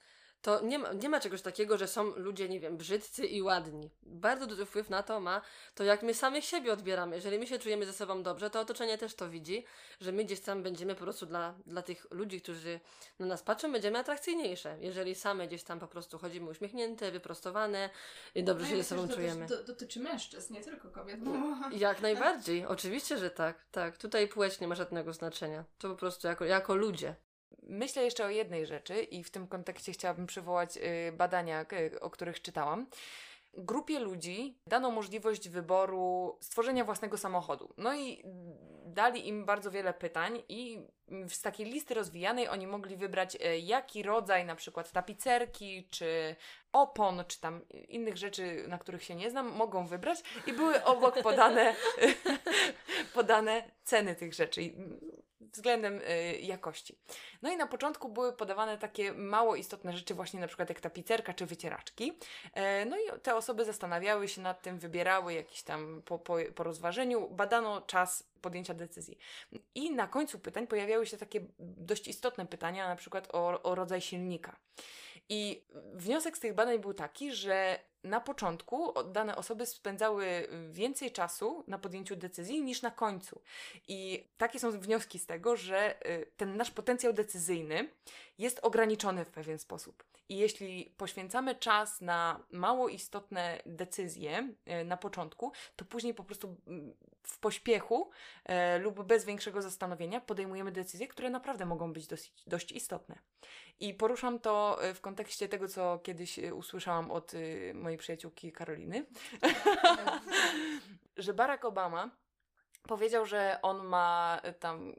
[0.44, 3.90] to nie ma, nie ma czegoś takiego, że są ludzie, nie wiem, brzydcy i ładni.
[4.02, 5.42] Bardzo duży wpływ na to ma
[5.74, 7.16] to, jak my samych siebie odbieramy.
[7.16, 9.64] Jeżeli my się czujemy ze sobą dobrze, to otoczenie też to widzi,
[10.00, 12.80] że my gdzieś tam będziemy po prostu dla, dla tych ludzi, którzy
[13.18, 14.76] na nas patrzą, będziemy atrakcyjniejsze.
[14.80, 17.90] Jeżeli same gdzieś tam po prostu chodzimy uśmiechnięte, wyprostowane
[18.34, 19.48] i dobrze no, się ze sobą to czujemy.
[19.48, 21.20] To dotyczy mężczyzn, nie tylko kobiet.
[21.72, 22.66] Jak najbardziej.
[22.66, 23.64] Oczywiście, że tak.
[23.70, 23.98] Tak.
[23.98, 25.64] Tutaj płeć nie ma żadnego znaczenia.
[25.78, 27.14] To po prostu jako, jako ludzie.
[27.62, 31.66] Myślę jeszcze o jednej rzeczy i w tym kontekście chciałabym przywołać y, badania,
[32.00, 32.86] o których czytałam.
[33.56, 37.74] Grupie ludzi dano możliwość wyboru stworzenia własnego samochodu.
[37.76, 38.22] No i
[38.84, 40.86] dali im bardzo wiele pytań, i
[41.28, 46.36] z takiej listy rozwijanej oni mogli wybrać, y, jaki rodzaj na przykład tapicerki, czy
[46.72, 51.22] opon, czy tam innych rzeczy, na których się nie znam, mogą wybrać, i były obok
[51.22, 51.74] podane,
[53.14, 54.62] podane ceny tych rzeczy
[55.52, 56.98] względem y, jakości.
[57.42, 61.34] No i na początku były podawane takie mało istotne rzeczy, właśnie na przykład jak tapicerka
[61.34, 62.12] czy wycieraczki.
[62.52, 66.64] E, no i te osoby zastanawiały się nad tym, wybierały jakieś tam po, po, po
[66.64, 69.18] rozważeniu, badano czas podjęcia decyzji.
[69.74, 74.00] I na końcu pytań pojawiały się takie dość istotne pytania, na przykład o, o rodzaj
[74.00, 74.56] silnika.
[75.28, 81.64] I wniosek z tych badań był taki, że na początku dane osoby spędzały więcej czasu
[81.66, 83.40] na podjęciu decyzji niż na końcu.
[83.88, 87.88] I takie są wnioski z tego, że y, ten nasz potencjał decyzyjny
[88.38, 90.04] jest ograniczony w pewien sposób.
[90.28, 96.56] I jeśli poświęcamy czas na mało istotne decyzje y, na początku, to później po prostu
[96.66, 98.10] mm, w pośpiechu
[98.44, 103.18] e, lub bez większego zastanowienia podejmujemy decyzje, które naprawdę mogą być dosyć, dość istotne.
[103.80, 107.38] I poruszam to e, w kontekście tego, co kiedyś usłyszałam od e,
[107.94, 109.06] mojej przyjaciółki Karoliny,
[111.16, 112.10] że Barack Obama
[112.82, 114.92] powiedział, że on ma e, tam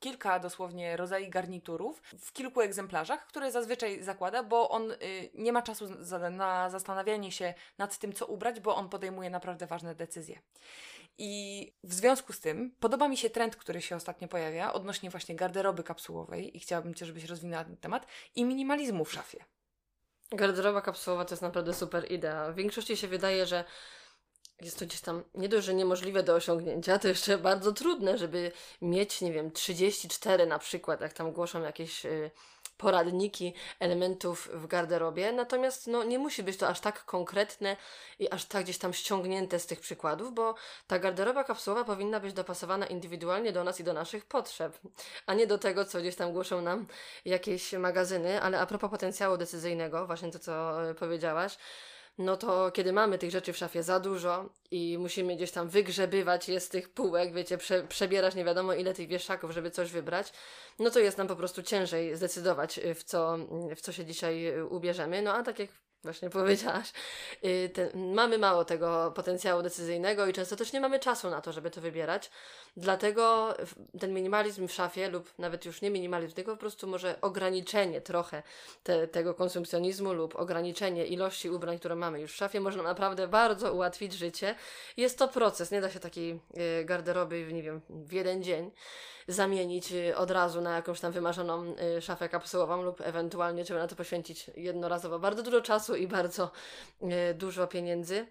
[0.00, 4.96] kilka dosłownie rodzajów garniturów w kilku egzemplarzach, które zazwyczaj zakłada, bo on y,
[5.34, 9.66] nie ma czasu za, na zastanawianie się nad tym, co ubrać, bo on podejmuje naprawdę
[9.66, 10.40] ważne decyzje.
[11.18, 15.36] I w związku z tym podoba mi się trend, który się ostatnio pojawia odnośnie właśnie
[15.36, 19.44] garderoby kapsułowej i chciałabym Cię, żebyś rozwinęła ten temat i minimalizmu w szafie.
[20.32, 22.52] Garderoba kapsułowa to jest naprawdę super idea.
[22.52, 23.64] W większości się wydaje, że
[24.60, 28.52] jest to gdzieś tam nie dość, że niemożliwe do osiągnięcia, to jeszcze bardzo trudne, żeby
[28.82, 32.30] mieć, nie wiem, 34 na przykład, jak tam głoszą jakieś y,
[32.80, 35.32] poradniki elementów w garderobie.
[35.32, 37.76] Natomiast no, nie musi być to aż tak konkretne
[38.18, 40.54] i aż tak gdzieś tam ściągnięte z tych przykładów, bo
[40.86, 44.78] ta garderoba kapsułowa powinna być dopasowana indywidualnie do nas i do naszych potrzeb,
[45.26, 46.86] a nie do tego, co gdzieś tam głoszą nam
[47.24, 48.42] jakieś magazyny.
[48.42, 51.56] Ale a propos potencjału decyzyjnego, właśnie to, co y, powiedziałaś,
[52.18, 56.48] no to kiedy mamy tych rzeczy w szafie za dużo i musimy gdzieś tam wygrzebywać
[56.48, 60.32] je z tych półek, wiecie, prze, przebierać nie wiadomo ile tych wieszaków, żeby coś wybrać,
[60.78, 63.38] no to jest nam po prostu ciężej zdecydować, y, w co,
[63.76, 65.22] w co się dzisiaj y, ubierzemy.
[65.22, 65.70] No a tak jak
[66.02, 66.92] właśnie powiedziałaś,
[67.44, 71.70] y, mamy mało tego potencjału decyzyjnego i często też nie mamy czasu na to, żeby
[71.70, 72.30] to wybierać.
[72.76, 73.54] Dlatego
[74.00, 78.42] ten minimalizm w szafie, lub nawet już nie minimalizm, tylko po prostu może ograniczenie trochę
[78.82, 83.74] te, tego konsumpcjonizmu lub ograniczenie ilości ubrań, które mamy już w szafie, może naprawdę bardzo
[83.74, 84.54] ułatwić życie.
[84.96, 86.40] Jest to proces, nie da się takiej
[86.80, 88.70] y, garderoby, nie wiem, w jeden dzień
[89.32, 93.86] zamienić y, od razu na jakąś tam wymarzoną y, szafę kapsułową lub ewentualnie trzeba na
[93.86, 96.50] to poświęcić jednorazowo bardzo dużo czasu i bardzo
[97.02, 98.26] y, dużo pieniędzy.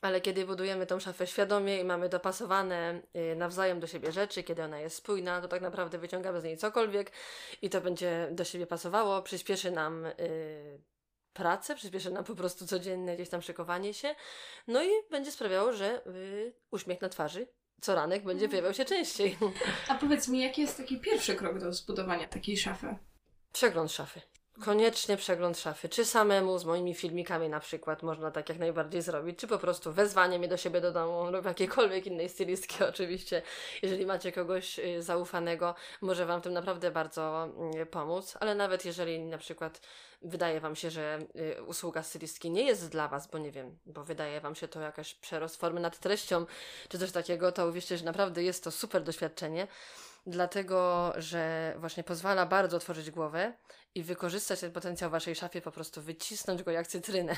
[0.00, 3.02] Ale kiedy budujemy tą szafę świadomie i mamy dopasowane
[3.36, 7.12] nawzajem do siebie rzeczy, kiedy ona jest spójna, to tak naprawdę wyciągamy z niej cokolwiek
[7.62, 10.06] i to będzie do siebie pasowało, przyspieszy nam
[11.32, 14.14] pracę, przyspieszy nam po prostu codzienne gdzieś tam szykowanie się,
[14.66, 16.02] no i będzie sprawiało, że
[16.70, 17.46] uśmiech na twarzy
[17.82, 19.38] co ranek będzie pojawiał się częściej.
[19.88, 22.96] A powiedz mi, jaki jest taki pierwszy krok do zbudowania takiej szafy?
[23.52, 24.20] Przegląd szafy.
[24.60, 25.88] Koniecznie przegląd szafy.
[25.88, 29.92] Czy samemu z moimi filmikami na przykład można tak jak najbardziej zrobić, czy po prostu
[29.92, 33.42] wezwanie mnie do siebie do domu lub jakiejkolwiek innej stylistki oczywiście.
[33.82, 37.48] Jeżeli macie kogoś y, zaufanego, może Wam w tym naprawdę bardzo
[37.82, 39.80] y, pomóc, ale nawet jeżeli na przykład
[40.24, 41.18] wydaje Wam się, że
[41.58, 44.80] y, usługa stylistki nie jest dla Was, bo nie wiem, bo wydaje Wam się to
[44.80, 46.46] jakaś przerost formy nad treścią,
[46.88, 49.66] czy coś takiego, to uwierzcie, że naprawdę jest to super doświadczenie
[50.26, 53.52] dlatego że właśnie pozwala bardzo otworzyć głowę
[53.94, 57.36] i wykorzystać ten potencjał w waszej szafie, po prostu wycisnąć go jak cytrynę.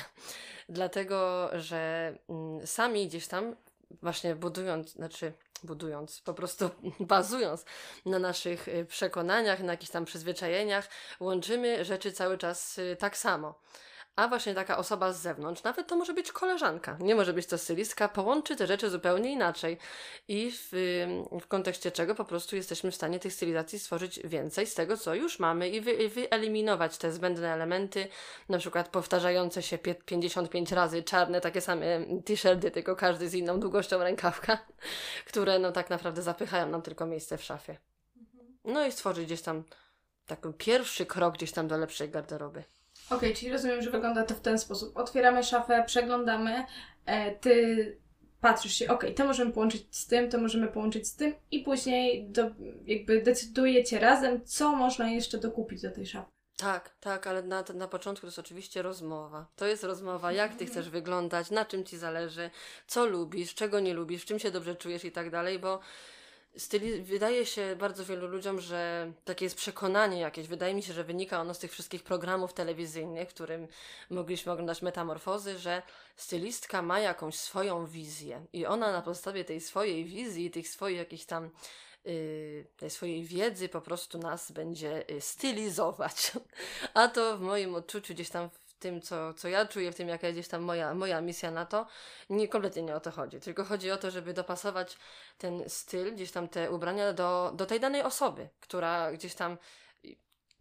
[0.69, 3.55] dlatego, że mm, sami gdzieś tam
[4.01, 7.65] właśnie budując, znaczy budując, po prostu bazując
[8.05, 10.89] na naszych y, przekonaniach, na jakichś tam przyzwyczajeniach,
[11.19, 13.59] łączymy rzeczy cały czas y, tak samo
[14.15, 17.57] a właśnie taka osoba z zewnątrz, nawet to może być koleżanka, nie może być to
[17.57, 19.77] stylistka, połączy te rzeczy zupełnie inaczej
[20.27, 20.69] i w,
[21.41, 25.15] w kontekście czego po prostu jesteśmy w stanie tych stylizacji stworzyć więcej z tego, co
[25.15, 28.07] już mamy i wy, wyeliminować te zbędne elementy,
[28.49, 31.85] na przykład powtarzające się 55 razy czarne, takie same
[32.25, 34.57] t-shirty, tylko każdy z inną długością rękawka,
[35.29, 37.77] które no tak naprawdę zapychają nam tylko miejsce w szafie.
[38.65, 39.63] No i stworzyć gdzieś tam
[40.25, 42.63] taki pierwszy krok gdzieś tam do lepszej garderoby.
[43.05, 44.97] Okej, okay, czyli rozumiem, że wygląda to w ten sposób.
[44.97, 46.65] Otwieramy szafę, przeglądamy,
[47.05, 47.97] e, ty
[48.41, 52.29] patrzysz się, ok, to możemy połączyć z tym, to możemy połączyć z tym i później
[52.29, 52.43] do,
[52.85, 56.31] jakby decydujecie razem, co można jeszcze dokupić do tej szafy.
[56.57, 59.47] Tak, tak, ale na, na początku to jest oczywiście rozmowa.
[59.55, 62.49] To jest rozmowa, jak ty chcesz wyglądać, na czym ci zależy,
[62.87, 65.79] co lubisz, czego nie lubisz, czym się dobrze czujesz i tak dalej, bo
[66.57, 70.47] styli wydaje się bardzo wielu ludziom, że takie jest przekonanie jakieś.
[70.47, 73.67] Wydaje mi się, że wynika ono z tych wszystkich programów telewizyjnych, w którym
[74.09, 75.81] mogliśmy oglądać metamorfozy, że
[76.15, 81.25] stylistka ma jakąś swoją wizję i ona na podstawie tej swojej wizji, tych swoich jakichś
[81.25, 81.49] tam
[82.05, 86.31] yy, tej swojej wiedzy po prostu nas będzie yy, stylizować.
[86.93, 90.27] A to w moim odczuciu gdzieś tam tym, co, co ja czuję, w tym, jaka
[90.27, 91.87] jest gdzieś tam moja, moja misja na to,
[92.29, 93.39] nie, kompletnie nie o to chodzi.
[93.39, 94.97] Tylko chodzi o to, żeby dopasować
[95.37, 99.57] ten styl, gdzieś tam te ubrania do, do tej danej osoby, która gdzieś tam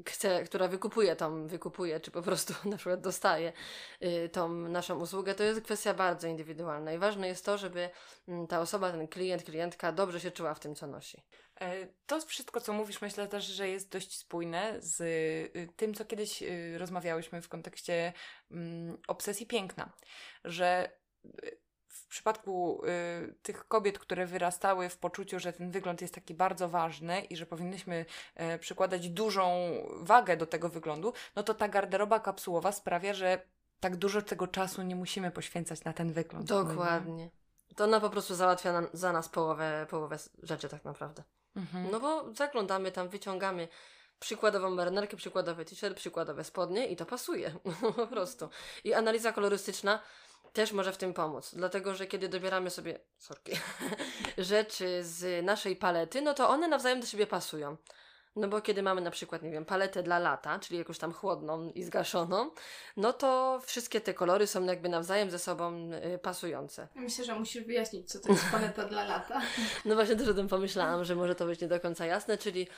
[0.07, 3.53] chce, która wykupuje tą, wykupuje, czy po prostu na przykład dostaje
[4.03, 7.91] y, tą naszą usługę, to jest kwestia bardzo indywidualna i ważne jest to, żeby
[8.29, 11.23] y, ta osoba, ten klient, klientka dobrze się czuła w tym, co nosi.
[11.61, 16.05] E, to wszystko, co mówisz, myślę też, że jest dość spójne z y, tym, co
[16.05, 18.13] kiedyś y, rozmawiałyśmy w kontekście
[18.51, 19.93] mm, obsesji piękna,
[20.45, 20.91] że
[22.15, 27.21] przypadku y, tych kobiet, które wyrastały w poczuciu, że ten wygląd jest taki bardzo ważny
[27.21, 32.73] i że powinnyśmy e, przykładać dużą wagę do tego wyglądu, no to ta garderoba kapsułowa
[32.73, 33.43] sprawia, że
[33.81, 36.49] tak dużo tego czasu nie musimy poświęcać na ten wygląd.
[36.49, 37.31] Dokładnie.
[37.77, 41.23] To ona po prostu załatwia za nas połowę, połowę rzeczy tak naprawdę.
[41.57, 41.91] Mhm.
[41.91, 43.69] No bo zaglądamy tam, wyciągamy
[44.19, 47.55] przykładową marynarkę, przykładowy t-shirt, przykładowe spodnie i to pasuje.
[47.97, 48.49] po prostu.
[48.85, 50.01] I analiza kolorystyczna
[50.53, 53.53] też może w tym pomóc, dlatego że kiedy dobieramy sobie sorki,
[54.39, 57.77] rzeczy z naszej palety, no to one nawzajem do siebie pasują.
[58.37, 61.71] No bo kiedy mamy na przykład, nie wiem, paletę dla lata, czyli jakąś tam chłodną
[61.71, 62.51] i zgaszoną,
[62.97, 66.89] no to wszystkie te kolory są jakby nawzajem ze sobą y, pasujące.
[66.95, 69.41] Myślę, że musisz wyjaśnić, co to jest paleta dla lata.
[69.85, 72.69] No właśnie też o tym pomyślałam, że może to być nie do końca jasne, czyli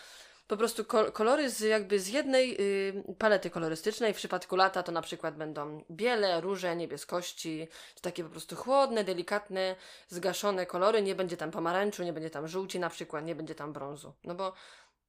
[0.46, 4.14] po prostu kol- kolory z jakby z jednej y, palety kolorystycznej.
[4.14, 9.04] W przypadku lata to na przykład będą biele, róże, niebieskości, to takie po prostu chłodne,
[9.04, 9.76] delikatne,
[10.08, 11.02] zgaszone kolory.
[11.02, 14.12] Nie będzie tam pomarańczu, nie będzie tam żółci na przykład, nie będzie tam brązu.
[14.24, 14.52] No bo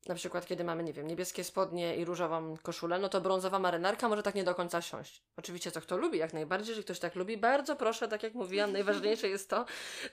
[0.08, 4.10] na przykład kiedy mamy, nie wiem, niebieskie spodnie i różową koszulę, no to brązowa marynarka
[4.10, 5.21] może tak nie do końca siąść.
[5.38, 8.71] Oczywiście co kto lubi, jak najbardziej, że ktoś tak lubi, bardzo proszę, tak jak mówiłam,
[8.71, 9.65] najważniejsze jest to,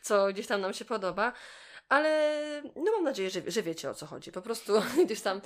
[0.02, 1.32] co gdzieś tam nam się podoba.
[1.88, 4.32] Ale no mam nadzieję, że, że wiecie o co chodzi.
[4.32, 4.72] Po prostu
[5.04, 5.40] gdzieś tam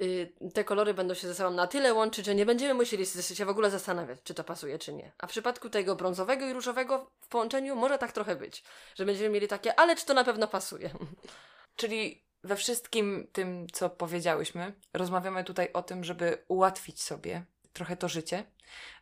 [0.00, 3.44] y, te kolory będą się ze sobą na tyle łączyć, że nie będziemy musieli się
[3.44, 5.12] w ogóle zastanawiać, czy to pasuje, czy nie.
[5.18, 9.30] A w przypadku tego brązowego i różowego w połączeniu może tak trochę być, że będziemy
[9.30, 10.90] mieli takie, ale czy to na pewno pasuje?
[11.76, 18.08] Czyli we wszystkim tym, co powiedziałyśmy, rozmawiamy tutaj o tym, żeby ułatwić sobie trochę to
[18.08, 18.44] życie,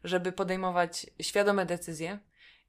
[0.04, 2.18] żeby podejmować świadome decyzje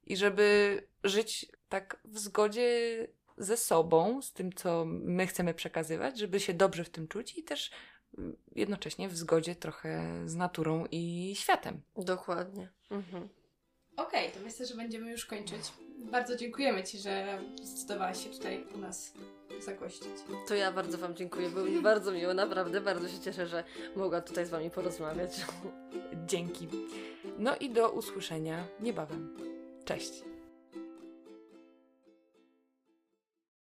[0.03, 6.39] i żeby żyć tak w zgodzie ze sobą, z tym, co my chcemy przekazywać, żeby
[6.39, 7.71] się dobrze w tym czuć i też
[8.17, 11.81] mm, jednocześnie w zgodzie trochę z naturą i światem.
[11.95, 12.69] Dokładnie.
[12.91, 13.29] Mhm.
[13.97, 15.61] Okej, to myślę, że będziemy już kończyć.
[16.11, 19.13] Bardzo dziękujemy Ci, że zdecydowałaś się tutaj u nas
[19.59, 20.11] zagościć.
[20.47, 21.49] To ja bardzo Wam dziękuję.
[21.49, 23.63] Było mi bardzo miło, naprawdę bardzo się cieszę, że
[23.95, 25.31] mogła tutaj z Wami porozmawiać.
[26.27, 26.67] Dzięki.
[27.37, 29.37] No i do usłyszenia niebawem.
[29.85, 30.32] Cześć.